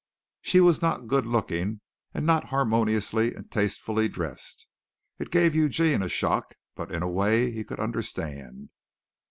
[0.41, 1.79] She was not good looking
[2.11, 4.65] and not harmoniously and tastefully dressed.
[5.19, 8.69] It gave Eugene a shock, but in a way he could understand.